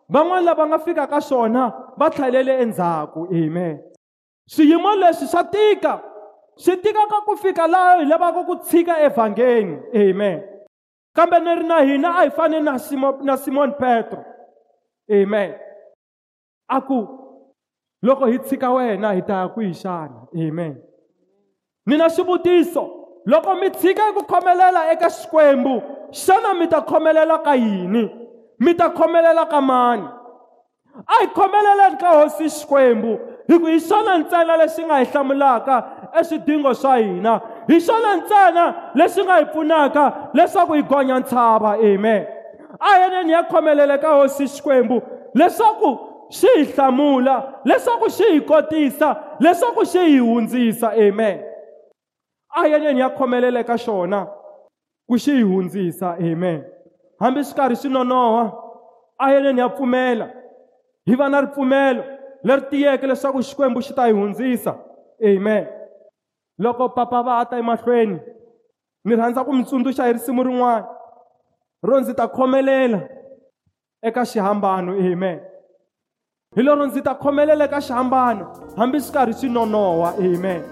[0.08, 3.78] van'wani lava nga fika ka swona va tlhelele endzhaku amen.
[4.46, 6.00] Swiyimo leswi swa tika.
[6.56, 9.78] Swi tika ka ku fika laha hi lavaka ku tshika evhangeni.
[9.94, 10.42] Amen.
[11.16, 14.24] Kambe ni ri na hina a hi fani na Simo, na simon petro.
[15.10, 15.54] Amen.
[16.68, 17.06] A ku
[18.02, 20.28] loko hi tshika wena hi ta ya kwihi xana.
[20.34, 20.76] Amen.
[21.86, 22.90] Ni na xivutiso
[23.26, 28.10] loko mi tshika hi ku khomelela eka xikwembu xana mi ta khomelela ka yini?
[28.58, 30.08] Mi ta khomelela ka mani?
[31.06, 35.95] A hi khomeleleni ka hosi xikwembu hi ku hi xona ntsena lexi nga hi hlamulaka
[36.20, 42.26] eswidingo swa hina hi xona ntsena lexi nga hi pfunaka leswaku hi gonya ntshava amen.
[42.80, 45.02] A yeneni ya khomelele ka hosi xikwembu
[45.34, 45.98] leswaku
[46.30, 51.40] xi hi hlamula leswaku xi hi kotisa leswaku xi hi hundzisa amen.
[52.50, 54.26] A yeneni ya khomelele ka xona
[55.08, 56.64] ku xi hi hundzisa amen.
[57.20, 58.52] Hambi swi karhi swi nonoha
[59.18, 60.30] a yeneni ya pfumela
[61.06, 62.04] hi va na ripfumelo
[62.44, 64.74] leri tiyeke leswaku xikwembu xi ta hi hundzisa
[65.24, 65.75] amen.
[66.58, 68.18] Loko papa va ta emahlweni
[69.04, 70.86] ni rhandza ku mi tsundzuxa hi risimu rin'wana.
[71.82, 73.00] Ro ndzi ta khomelela
[74.02, 75.40] eka xihambano amen.
[76.56, 80.62] Hi lero ndzi ta khomelela eka xihambano hambi swi karhi swi nonoha amen.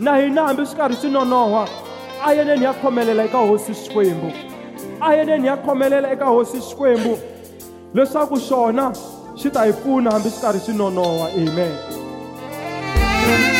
[0.00, 1.68] Na hina hambi swi karhi swi nonoha
[2.26, 4.32] a yeneni ya khomelela eka hosi xikwembu.
[5.00, 7.18] A yeneni ya khomelela eka hosi xikwembu.
[7.94, 8.92] Leswaku xona
[9.36, 13.59] xi ta hi pfuna hambi swi karhi swi nonoha amen.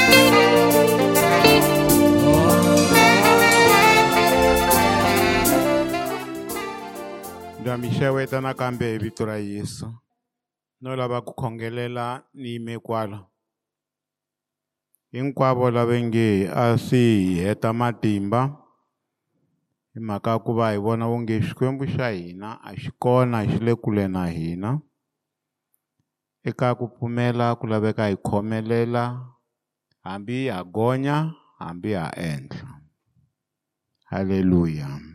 [7.81, 9.89] Mi xeweta nakambe hi vito ra yesu.
[10.81, 13.19] No lava ku khongelela ni yime kwala
[15.13, 18.41] hinkwavo lava nge a swi hi heta matimba
[19.93, 23.73] hi mhaka ku va hi vona onge xikwembu xa hina a xi kona xi le
[23.83, 24.71] kule na hina.
[26.49, 29.05] Eka ku pfumela ku laveka hi khomelela
[30.05, 31.17] hambi ha gonya
[31.59, 32.71] hambi ha endla
[34.11, 35.10] halleluya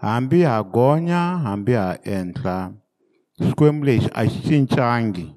[0.00, 2.72] hambi ha gonya hambi ha endla
[3.40, 5.34] xikwembu lexi a xi cincangi.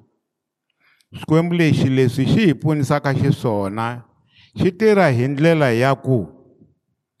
[1.14, 4.02] Xikwembu lexi leswi xi hi pfunisaka xiswona
[4.58, 6.28] xi tirha hi ndlela ya ku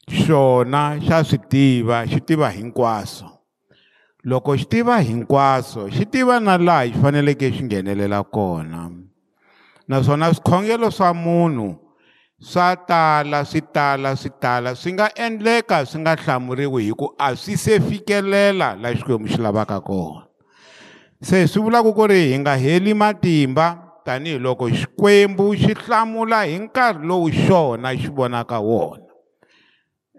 [0.08, 3.28] xona xa swi tiva xi tiva hinkwaswo.
[4.24, 8.90] Loko xi tiva hinkwaswo xi tiva na laha xi faneleke xi nghenelela kona.
[9.88, 11.83] Naswona swikhongelo swa munhu
[12.44, 17.32] swa tala swi tala swi tala swi nga endleka swi nga hlamuriwi hi ku a
[17.32, 20.28] swi se fikelela laha xikwembu xi lavaka kona.
[21.24, 27.00] Se swi vulaka ku ri hi nga heli matimba tanihiloko xikwembu xi hlamula hi nkarhi
[27.08, 29.08] lowu xona xi vonaka wona.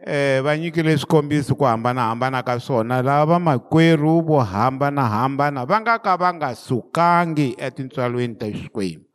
[0.02, 6.18] Eh va nyikile swikombiso ku hambanahambana ka swona lava makwerhu vo hambanahambana va nga ka
[6.18, 9.06] va nga sukangi etintswalweni ta xikwembu.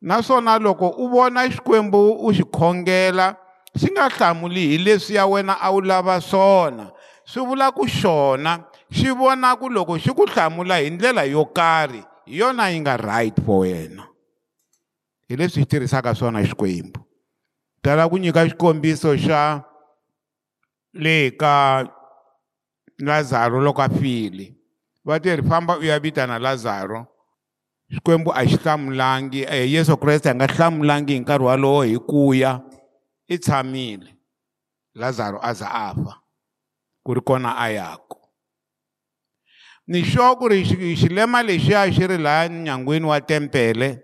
[0.00, 3.36] Naswona loko u vona xikwembu u xi khongela
[3.78, 6.90] xi nga hlamuli hi leswi ya wena a wu lava swona.
[7.24, 12.02] Swi vula ku xona xi vona ku loko xi ku hlamula hi ndlela yo karhi
[12.26, 14.08] hi yona yi nga right for wena.
[15.28, 17.00] Hi leswi xi tirhisaka swona xikwembu.
[17.82, 19.62] Tala ku nyika xikombiso xa
[20.94, 21.84] le ka
[22.98, 24.54] lazaro loko a file.
[25.04, 27.06] Va te ri famba u ya vitana lazaro.
[27.92, 32.34] Xikwembu a xi hlamulangi eh, yesu kreste a nga hlamulangi hi nkarhi walowo hi ku
[32.34, 32.60] ya
[33.28, 34.10] i tshamile.
[34.94, 36.14] Lazaro a za a fa
[37.04, 38.18] ku ri kona a yaku
[39.88, 40.64] ni sure ku ri
[41.00, 44.02] xilema lexiya xi ri laha nyangweni wa tempele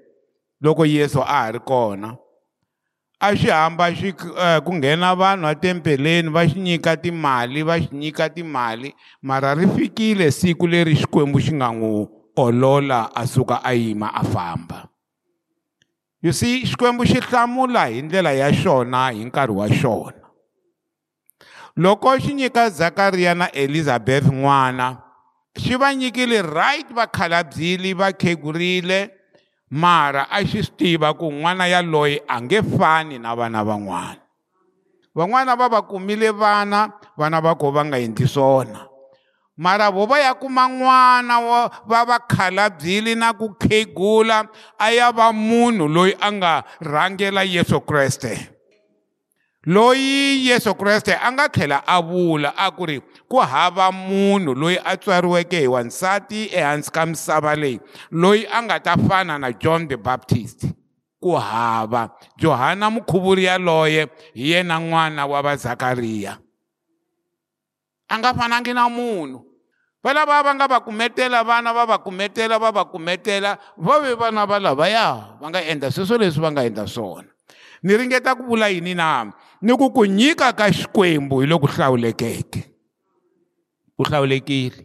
[0.63, 2.17] loko yesu a ha ri kona
[3.21, 4.13] a xi hamba xi
[4.65, 10.31] ku nghena vanhu etempeleni va xi nyika timali va xi nyika timali mara ri fikile
[10.31, 12.07] siku leri xikwembu xi nga n'wi
[12.37, 14.89] olola a suka a yima a famba.
[16.23, 20.25] You see xikwembu xi hlamula hi ndlela ya xona hi nkarhi wa xona.
[21.77, 24.97] Loko xi nyika zakariya na elizabeth n'wana
[25.59, 29.11] xi va nyikile right vakhalabyile va khegurile
[29.71, 34.23] mara a xi swi tiva ku n'wana yaloye a nge fani na vana van'wana.
[35.15, 38.94] Van'wana va va kumile vana vana va ko va nga endli swona
[39.57, 44.49] mara vo va ya kuma n'wana wa va vakhalabyile na ku khegula
[44.79, 48.51] a ya va munhu loyi a nga rhangela yesu kreste.
[49.67, 53.01] Loyi yesu kreste a nga tlhela a vula a ku ri
[53.31, 57.81] ku hava munhu loyi a tswariweke hi wansati ehansi ka misava leyi
[58.11, 60.67] loyi a nga ta fana na john the baptist.
[61.23, 66.44] Ku hava johana mukhuvuri yaloye hi yena n'wana wa vazakariya
[68.15, 69.43] a nga fanangi na munhu.
[70.05, 74.45] Valava va nga va kumetela vana va va kumetela va va kumetela va ve vana
[74.47, 77.29] va lavaya va nga endla sweswo leswi va nga endla swona.
[77.83, 79.33] Ni ringeta ku vula yini na?
[79.61, 82.63] Ni ku ku nyika ka xikwembu hi loku hlawulekeke.
[83.99, 84.84] U hlawulekile.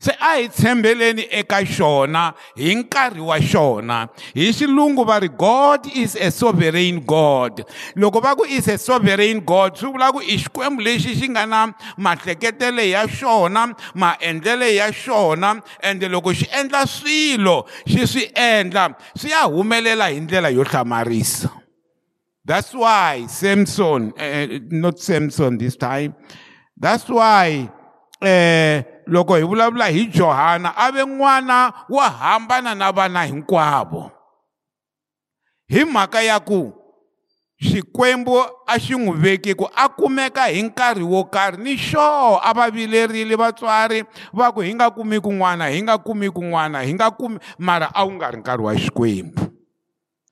[0.00, 3.98] Se a hi tshembeleni eka xona hi nkarhi wa xona
[4.32, 7.60] hi xilungu va ri god is a sovereign god.
[7.96, 11.44] Loko va ku is a sovereign god swi vula ku i xikwembu lexi xi nga
[11.46, 11.66] na
[11.98, 19.34] mahleketele ya xona maendlele ya xona ende loko xi endla swilo xi swi endla swi
[19.34, 21.50] ya humelela hi ndlela yo hlamarisa.
[22.44, 26.14] That's why samson uh, not samson this time.
[26.74, 27.68] That's why
[28.22, 34.10] eh loko hi vulavula hi Johana a ve n'wana wo hambana na vana hinkwavo.
[35.68, 36.72] Hi mhaka ya ku
[37.60, 41.62] xikwembu a xi n'wi veki ku a kumeka hi nkarhi wo karhi.
[41.62, 44.02] Ni xoo a va vilerile vatswari
[44.32, 48.04] va ku hi nga kumi kun'wana hi nga kumi kun'wana hi nga kumi mara a
[48.04, 49.42] wu nga ri nkarhi wa xikwembu.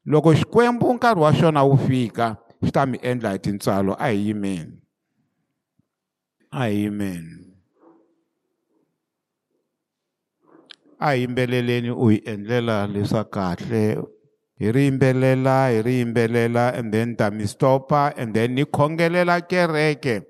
[0.06, 3.92] Loko xikwembu nkarhi wa xona wu fika xi ta mi endla hi tintswalo.
[3.98, 4.78] A hi yimeni.
[6.50, 7.37] A hi yimeni.
[11.00, 13.98] A hi yimbeleleni u hi endlela leswa kahle.
[14.58, 19.40] Hi ri yimbelela hi ri yimbelela and then ta mi stopa and then ni khongelela
[19.46, 20.22] kereke.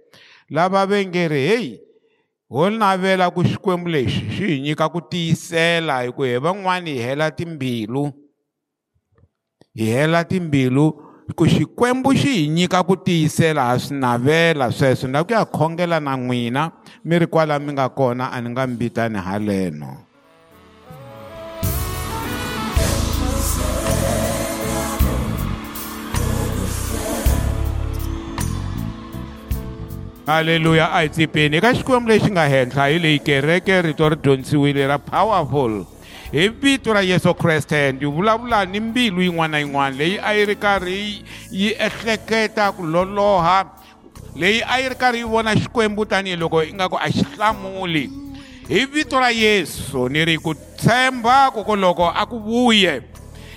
[0.51, 1.79] Lava ve nge ri heyi
[2.49, 7.05] ho navela ku xikwembu lexi xi hi nyika ku tiyisela hi ku hi van'wani hi
[7.05, 8.09] hela timbilu.
[9.77, 10.93] Hi hela timbilu
[11.37, 15.09] ku xikwembu xi hi nyika ku tiyisela ha swi navela sweswo.
[15.09, 16.73] Na ku ya khongela na n'wina
[17.05, 20.08] mi ri kwala mi nga kona a ni nga mi vitani haleno.
[30.29, 34.87] Halleluya a hi tsipeni eka xikwembu lexi nga henhla hi leyi kereke rito ri dyondzisiwile
[34.87, 35.87] ra powerful.
[36.33, 40.45] Hi vito ra yesu kreste ndi vulavula ni mbilu yin'wana na yin'wana leyi a yi
[40.45, 43.65] ri karhi yi ehleketa ku loloha
[44.37, 48.11] leyi a yi ri karhi yi vona xikwembu tanihiloko ingaku a xi hlamuli.
[48.69, 53.01] Hi vito ra yesu ni ri ku tshemba koko loko a ku vuye.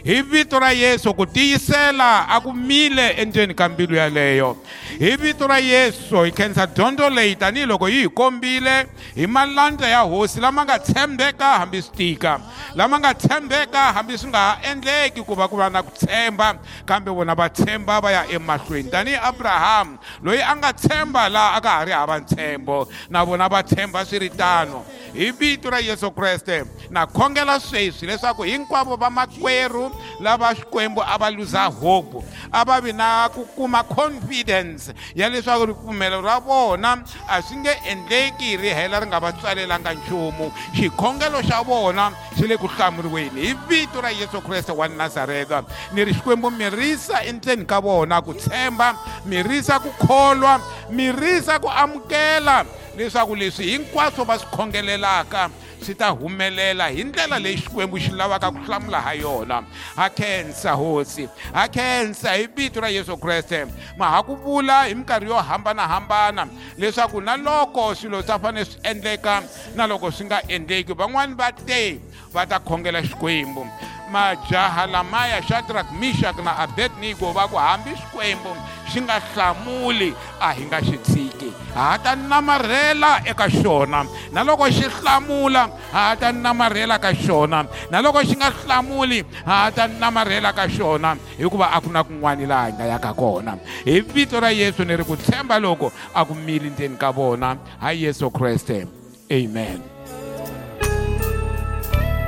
[0.05, 4.57] Hi vito ra yesu ku tiyisela a ku mile endzeni ka mbilu yaleyo.
[5.01, 8.85] Hi vito ra yesu hi khensa dyondzo leyi tanihiloko yi hi kombile
[9.15, 12.37] hi malandla ya hosi lama nga tshembeka hambi swi tika
[12.75, 16.53] lama nga tshembeka hambi swi nga ha endleki ku va ku va na ku tshemba
[16.85, 18.89] kambe vona va tshemba va ya emahlweni.
[18.93, 23.49] Tanihi abrahamu loyi a nga tshemba laha a ka ha ri hava ntshembo na vona
[23.49, 24.85] va tshemba swi ri tano
[25.17, 31.17] hi vito ra yesu kreste na khongela sweswi leswaku hinkwavo va makwerhu lava xikwembu a
[31.17, 32.21] va luza hope
[32.51, 37.73] a va vi na ku kuma confidence ya leswaku ripfumelo ra vona a swi nge
[37.89, 40.51] endleki ri hela ri nga va tswalelanga nchumu.
[40.75, 45.63] Xikhongelo xa vona xi le ku hlamuriweni hi vito ra yesu kreste wa nazareta
[45.93, 52.65] ni ri xikwembu mirisa endzeni ka vona ku tshemba mirisa ku kholwa mirisa ku amukela
[52.97, 55.49] leswaku leswi hinkwaswo va swi khongelelaka.
[55.81, 59.63] Swi ta humelela hi ndlela leyi xikwembu xi lavaka ku hlamula ha yona.
[59.95, 61.27] Ha khensa hosi.
[61.53, 63.65] Ha khensa hi vito ra yesu kreste.
[63.97, 68.79] Ma ha ku vula hi minkarhi yo hambanahambana leswaku na loko swilo swa fanele swi
[68.83, 69.43] endleka
[69.75, 71.99] na loko swi nga endleki van'wani va te
[72.33, 73.65] va ta khongela xikwembu
[74.11, 78.51] majaha lamaya shadrak mishak na abednego va ku hambi xikwembu
[78.91, 84.03] xi nga hlamuli a hi nga xi tshiki ha ta namarhela eka xona
[84.33, 89.71] na loko xi hlamula ha ta namarhela ka xona na loko xi nga hlamuli ha
[89.71, 93.57] ta namarhela ka xona hikuva a ku na kun'wani laha hi nga yaka kona.
[93.85, 97.57] Hi vito ra yesu ni ri ku tshemba loko a ku mili ndzeni ka vona.
[97.79, 98.87] Ha yesu kreste.
[99.31, 99.79] Amen.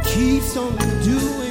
[0.04, 1.43] Keeps on doing